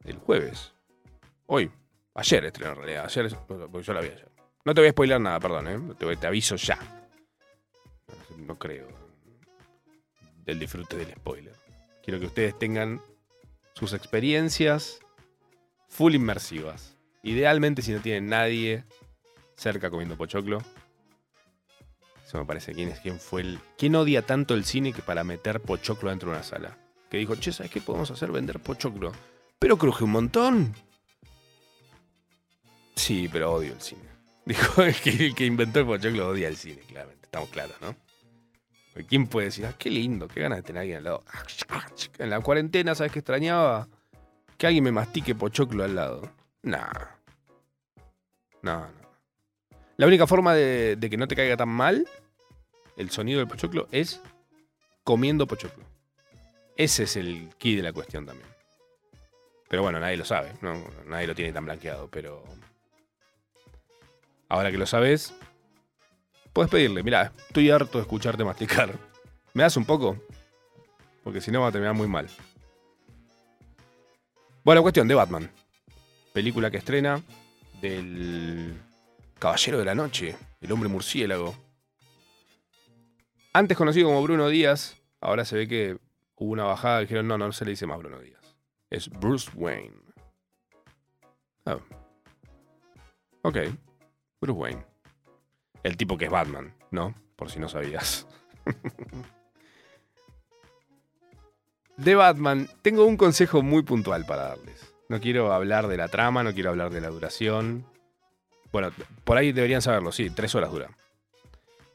[0.05, 0.73] el jueves.
[1.47, 1.71] Hoy.
[2.15, 3.05] Ayer estrenó en realidad.
[3.07, 4.29] Ayer, porque yo la vi ayer.
[4.65, 5.95] No te voy a spoiler nada, perdón, ¿eh?
[5.99, 6.79] Te, te aviso ya.
[8.37, 8.89] No creo.
[10.45, 11.55] Del disfrute del spoiler.
[12.05, 13.01] Quiero que ustedes tengan
[13.75, 15.01] sus experiencias
[15.89, 16.97] full inmersivas.
[17.23, 18.85] Idealmente si no tienen nadie
[19.57, 20.63] cerca comiendo pochoclo.
[22.39, 22.73] Me parece.
[22.73, 23.59] ¿Quién, es, quién fue el.
[23.77, 26.79] ¿Quién odia tanto el cine que para meter pochoclo dentro de una sala?
[27.11, 28.33] Que dijo, che, ¿sabes qué podemos hacer?
[28.33, 29.13] Vender pochoclo.
[29.59, 30.75] Pero cruje un montón.
[32.97, 34.03] Sí, pero odio el cine.
[34.45, 37.27] Dijo el que, el que inventó el pochoclo odia el cine, claramente.
[37.27, 37.95] Estamos claros, ¿no?
[39.09, 41.25] ¿Quién puede decir, ah, qué lindo, qué ganas de tener a alguien al lado?
[42.19, 43.89] En la cuarentena, ¿sabes qué extrañaba?
[44.59, 46.31] Que alguien me mastique pochoclo al lado.
[46.63, 46.91] Nah.
[48.61, 49.03] No, no.
[49.97, 52.07] La única forma de que no te caiga tan mal
[52.97, 54.21] el sonido del pochoclo es
[55.05, 55.85] comiendo pochoclo.
[56.77, 58.49] Ese es el key de la cuestión también.
[59.69, 60.85] Pero bueno, nadie lo sabe, ¿no?
[61.07, 62.45] nadie lo tiene tan blanqueado, pero...
[64.49, 65.35] Ahora que lo sabes,
[66.53, 68.93] puedes pedirle, mira, estoy harto de escucharte masticar.
[69.55, 70.19] ¿Me das un poco?
[71.25, 72.29] Porque si no va a terminar muy mal.
[74.65, 75.51] Bueno, cuestión de Batman.
[76.33, 77.23] Película que estrena
[77.81, 78.75] del
[79.39, 81.55] Caballero de la Noche, el hombre murciélago.
[83.55, 85.99] Antes conocido como Bruno Díaz, ahora se ve que
[86.37, 88.57] hubo una bajada y dijeron, no, no, no se le dice más Bruno Díaz.
[88.89, 89.93] Es Bruce Wayne.
[91.67, 91.79] Ah.
[93.43, 93.59] Ok,
[94.41, 94.85] Bruce Wayne.
[95.83, 97.15] El tipo que es Batman, ¿no?
[97.37, 98.27] Por si no sabías.
[101.99, 104.95] de Batman, tengo un consejo muy puntual para darles.
[105.09, 107.85] No quiero hablar de la trama, no quiero hablar de la duración.
[108.73, 108.91] Bueno,
[109.25, 110.91] por ahí deberían saberlo, sí, tres horas dura.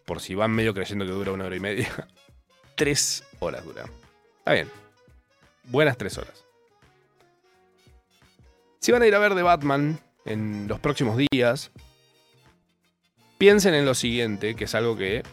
[0.08, 1.90] Por si van medio creyendo que dura una hora y media.
[2.76, 3.84] tres horas dura.
[4.38, 4.72] Está bien.
[5.66, 6.46] Buenas tres horas.
[8.80, 11.72] Si van a ir a ver de Batman en los próximos días,
[13.38, 15.24] piensen en lo siguiente, que es algo que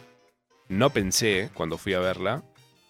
[0.67, 2.43] no pensé cuando fui a verla.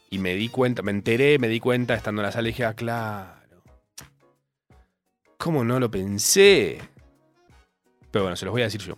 [0.10, 2.66] Y me di cuenta, me enteré, me di cuenta estando en la sala y dije,
[2.66, 3.62] ah, claro.
[5.38, 6.80] ¿Cómo no lo pensé?
[8.10, 8.98] Pero bueno, se los voy a decir yo.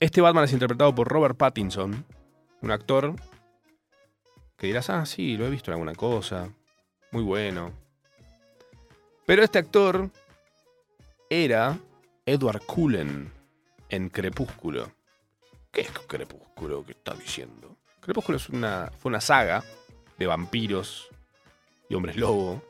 [0.00, 2.06] Este Batman es interpretado por Robert Pattinson,
[2.62, 3.14] un actor
[4.56, 6.48] que dirás, ah, sí, lo he visto en alguna cosa,
[7.10, 7.70] muy bueno.
[9.26, 10.08] Pero este actor
[11.28, 11.78] era
[12.24, 13.30] Edward Cullen
[13.90, 14.90] en Crepúsculo.
[15.70, 17.76] ¿Qué es Crepúsculo que está diciendo?
[18.00, 19.62] Crepúsculo es una, fue una saga
[20.16, 21.10] de vampiros
[21.90, 22.62] y hombres lobo.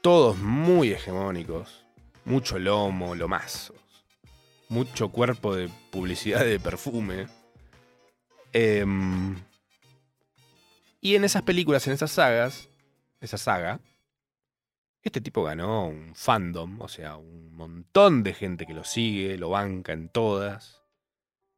[0.00, 1.86] Todos muy hegemónicos.
[2.24, 3.79] Mucho lomo, lomazos.
[4.70, 7.26] Mucho cuerpo de publicidad de perfume.
[8.52, 9.36] Em,
[11.00, 12.70] y en esas películas, en esas sagas,
[13.20, 13.80] esa saga,
[15.02, 19.50] este tipo ganó un fandom, o sea, un montón de gente que lo sigue, lo
[19.50, 20.82] banca en todas.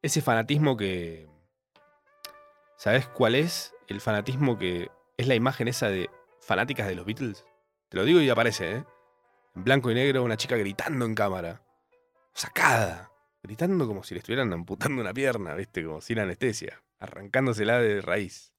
[0.01, 1.29] Ese fanatismo que...
[2.77, 3.73] ¿Sabes cuál es?
[3.87, 6.09] El fanatismo que es la imagen esa de
[6.41, 7.45] fanáticas de los Beatles.
[7.89, 8.83] Te lo digo y aparece, ¿eh?
[9.55, 11.61] En blanco y negro, una chica gritando en cámara.
[12.33, 13.11] Sacada.
[13.41, 15.83] Gritando como si le estuvieran amputando una pierna, ¿viste?
[15.83, 16.81] Como sin anestesia.
[16.99, 18.53] Arrancándosela de raíz.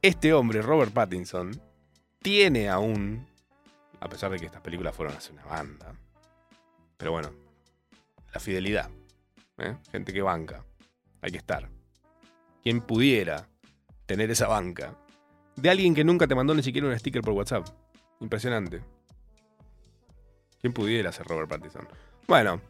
[0.00, 1.60] Este hombre, Robert Pattinson,
[2.20, 3.24] tiene aún,
[4.00, 5.94] a pesar de que estas películas fueron hace una banda,
[6.96, 7.30] pero bueno,
[8.32, 8.90] la fidelidad.
[9.58, 9.76] ¿eh?
[9.90, 10.64] Gente que banca.
[11.20, 11.68] Hay que estar.
[12.62, 13.48] Quien pudiera
[14.06, 14.96] tener esa banca
[15.56, 17.66] de alguien que nunca te mandó ni siquiera un sticker por WhatsApp.
[18.20, 18.82] Impresionante.
[20.62, 21.88] ¿Quién pudiera ser Robert Pattinson?
[22.28, 22.60] Bueno,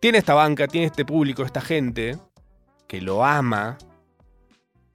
[0.00, 2.16] tiene esta banca, tiene este público, esta gente
[2.86, 3.76] que lo ama,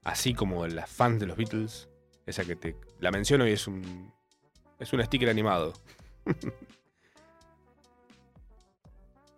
[0.03, 1.89] así como las fans de los Beatles,
[2.25, 4.11] esa que te la menciono y es un
[4.79, 5.73] es un sticker animado.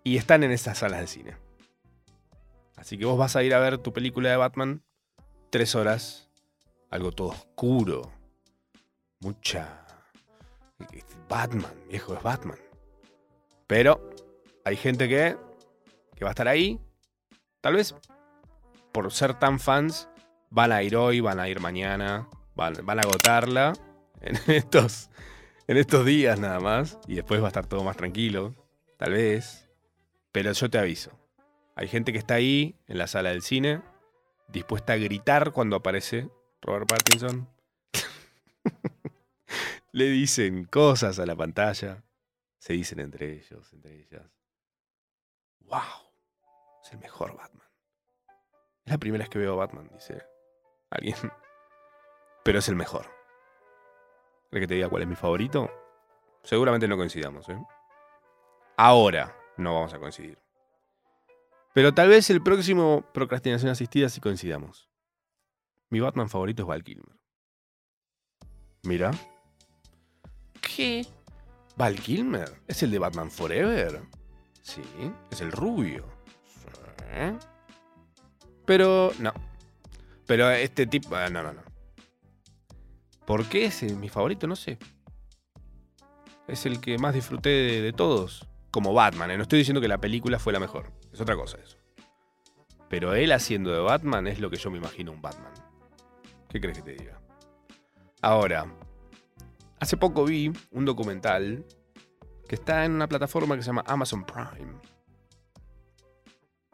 [0.03, 1.38] y están en esas salas de cine.
[2.75, 4.83] Así que vos vas a ir a ver tu película de Batman
[5.49, 6.29] tres horas,
[6.91, 8.11] algo todo oscuro,
[9.21, 9.86] mucha
[11.27, 12.64] Batman, viejo es Batman.
[13.68, 14.09] Pero
[14.63, 15.36] hay gente que
[16.16, 16.80] que va a estar ahí,
[17.61, 17.93] tal vez
[18.91, 20.09] por ser tan fans
[20.49, 23.74] van a ir hoy, van a ir mañana, van, van a agotarla
[24.22, 25.09] en estos,
[25.68, 26.97] en estos días nada más.
[27.05, 28.55] Y después va a estar todo más tranquilo,
[28.97, 29.70] tal vez.
[30.32, 31.11] Pero yo te aviso.
[31.76, 33.82] Hay gente que está ahí, en la sala del cine,
[34.47, 36.30] dispuesta a gritar cuando aparece
[36.61, 37.49] Robert Pattinson.
[39.91, 42.04] Le dicen cosas a la pantalla.
[42.66, 44.26] Se dicen entre ellos, entre ellas.
[45.59, 45.82] ¡Wow!
[46.84, 47.68] Es el mejor Batman.
[48.84, 50.26] Es la primera vez que veo Batman, dice
[50.89, 51.16] alguien.
[52.43, 53.05] Pero es el mejor.
[54.49, 55.70] ¿Crees que te diga cuál es mi favorito?
[56.41, 57.63] Seguramente no coincidamos, ¿eh?
[58.78, 60.39] Ahora no vamos a coincidir.
[61.76, 64.89] Pero tal vez el próximo Procrastinación Asistida sí coincidamos.
[65.91, 67.16] Mi Batman favorito es Val Kilmer.
[68.82, 69.11] Mira.
[70.61, 71.05] ¿Qué?
[71.78, 72.61] ¿Val Kilmer?
[72.67, 74.01] ¿Es el de Batman Forever?
[74.61, 74.82] Sí,
[75.32, 76.05] es el rubio.
[78.65, 79.34] Pero no.
[80.26, 81.15] Pero este tipo...
[81.15, 81.61] ah, No, no, no.
[83.26, 84.47] ¿Por qué es mi favorito?
[84.47, 84.78] No sé.
[86.47, 88.47] Es el que más disfruté de, de todos.
[88.71, 89.38] Como Batman, ¿eh?
[89.38, 90.91] no estoy diciendo que la película fue la mejor.
[91.11, 91.78] Es otra cosa eso.
[92.89, 95.53] Pero él haciendo de Batman es lo que yo me imagino un Batman.
[96.49, 97.19] ¿Qué crees que te diga?
[98.21, 98.65] Ahora,
[99.80, 101.65] hace poco vi un documental
[102.47, 104.73] que está en una plataforma que se llama Amazon Prime.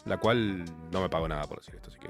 [0.06, 2.08] La cual no me pago nada por decir esto, así que.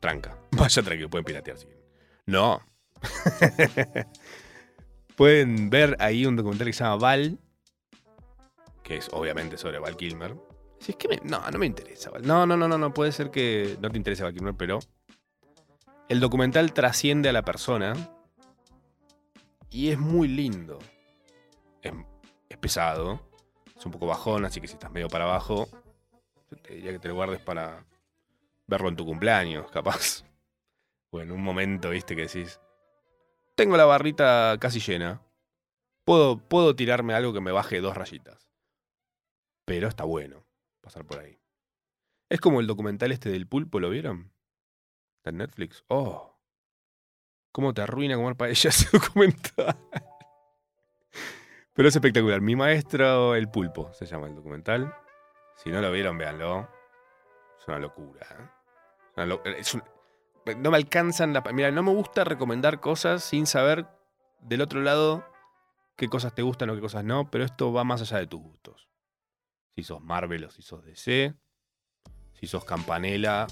[0.00, 0.38] Tranca.
[0.52, 1.84] Vaya tranquilo, pueden piratear si quieren.
[2.26, 2.62] No.
[5.16, 7.38] pueden ver ahí un documental que se llama Val.
[8.82, 10.36] Que es obviamente sobre Val Kilmer.
[10.80, 12.10] Si es que no, no me interesa.
[12.10, 12.26] Val.
[12.26, 12.94] No, no, no, no, no.
[12.94, 14.78] Puede ser que no te interese Val Kilmer, pero.
[16.08, 17.94] El documental trasciende a la persona.
[19.70, 20.78] Y es muy lindo.
[21.82, 21.92] Es,
[22.48, 23.20] es pesado.
[23.76, 25.68] Es un poco bajón, así que si estás medio para abajo,
[26.50, 27.84] yo te diría que te lo guardes para
[28.66, 30.24] verlo en tu cumpleaños, capaz.
[31.10, 32.60] O en un momento, viste, que decís,
[33.54, 35.22] tengo la barrita casi llena.
[36.04, 38.50] Puedo, puedo tirarme algo que me baje dos rayitas.
[39.64, 40.44] Pero está bueno
[40.82, 41.38] pasar por ahí.
[42.28, 44.32] Es como el documental este del pulpo, ¿lo vieron?
[45.24, 45.84] En Netflix.
[45.88, 46.37] Oh.
[47.52, 49.76] ¿Cómo te arruina comer paella ese documental?
[51.74, 52.40] Pero es espectacular.
[52.40, 54.94] Mi maestro, el pulpo, se llama el documental.
[55.56, 56.68] Si no lo vieron, véanlo.
[57.58, 58.26] Es una locura.
[59.16, 59.26] ¿eh?
[60.56, 61.42] No me alcanzan la...
[61.52, 63.86] Mira, no me gusta recomendar cosas sin saber
[64.40, 65.24] del otro lado
[65.96, 68.40] qué cosas te gustan o qué cosas no, pero esto va más allá de tus
[68.40, 68.88] gustos.
[69.74, 71.34] Si sos Marvel o si sos DC,
[72.32, 73.46] si sos Campanella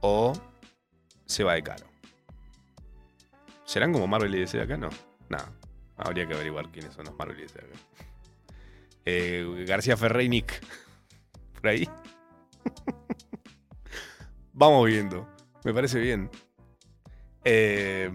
[0.00, 0.32] o
[1.24, 1.86] se va de caro.
[3.68, 4.78] ¿Serán como Marvel y DC acá?
[4.78, 4.88] No.
[5.28, 5.52] Nada.
[5.98, 7.78] Habría que averiguar quiénes son los Marvel y DC acá.
[9.04, 10.60] Eh, García Ferrey y Nick.
[11.60, 11.86] Por ahí.
[14.52, 15.28] Vamos viendo.
[15.64, 16.30] Me parece bien.
[17.44, 18.10] Eh,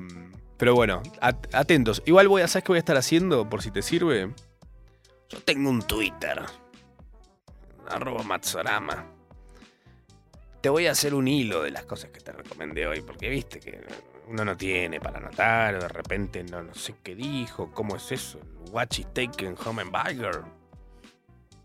[0.58, 2.02] pero bueno, at- atentos.
[2.06, 3.48] Igual voy a, ¿sabes qué voy a estar haciendo?
[3.50, 4.34] Por si te sirve.
[5.30, 6.42] Yo tengo un Twitter.
[7.90, 9.06] arroba Matsorama.
[10.62, 13.60] Te voy a hacer un hilo de las cosas que te recomendé hoy, porque viste
[13.60, 13.82] que
[14.34, 18.12] uno no tiene para anotar, o de repente no, no sé qué dijo, cómo es
[18.12, 18.40] eso,
[18.72, 20.42] Watch is taken home and Burger.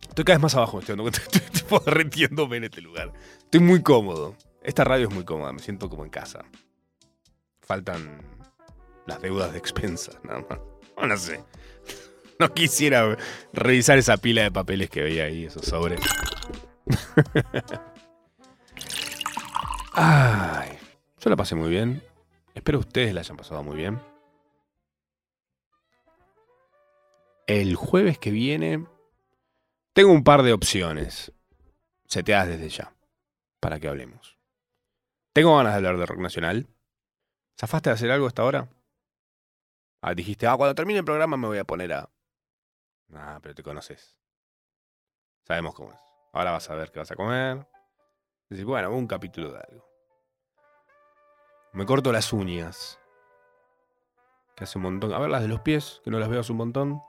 [0.02, 3.12] Estoy cada vez más abajo, estoy, estoy, estoy derritiéndome en este lugar.
[3.38, 4.36] Estoy muy cómodo.
[4.62, 6.44] Esta radio es muy cómoda, me siento como en casa.
[7.62, 8.20] Faltan
[9.06, 10.58] las deudas de expensas, nada más.
[10.96, 11.42] No, no sé.
[12.40, 13.18] No quisiera
[13.52, 15.98] revisar esa pila de papeles que veía ahí, esos sobres.
[19.94, 20.78] Ay,
[21.18, 22.00] yo la pasé muy bien.
[22.58, 24.02] Espero ustedes la hayan pasado muy bien.
[27.46, 28.84] El jueves que viene
[29.92, 31.32] tengo un par de opciones
[32.06, 32.92] seteadas desde ya
[33.60, 34.40] para que hablemos.
[35.32, 36.66] Tengo ganas de hablar de rock nacional.
[37.56, 38.68] ¿Zafaste de hacer algo hasta ahora?
[40.02, 42.10] Ah, dijiste, ah, cuando termine el programa me voy a poner a.
[43.14, 44.18] Ah, pero te conoces.
[45.44, 46.00] Sabemos cómo es.
[46.32, 47.68] Ahora vas a ver qué vas a comer.
[48.48, 49.87] Decís, bueno, un capítulo de algo.
[51.78, 52.98] Me corto las uñas.
[54.56, 55.14] Que hace un montón.
[55.14, 57.00] A ver las de los pies, que no las veo hace un montón.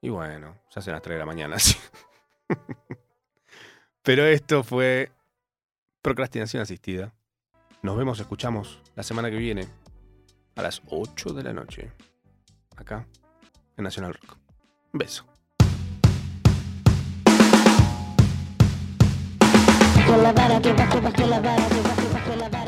[0.00, 1.78] Y bueno, se hacen las 3 de la mañana, sí.
[4.02, 5.12] Pero esto fue
[6.02, 7.14] procrastinación asistida.
[7.82, 9.68] Nos vemos, escuchamos la semana que viene
[10.56, 11.92] a las 8 de la noche.
[12.74, 13.06] Acá,
[13.76, 14.36] en Nacional Rock.
[14.92, 15.33] Un beso.
[20.16, 22.63] La vara que bajo, bajo la vara que bajo, bajo la vara.